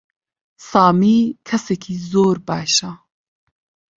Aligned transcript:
سامی 0.69 1.17
کەسێکی 1.47 1.95
زۆر 2.11 2.37
باشە. 2.47 2.91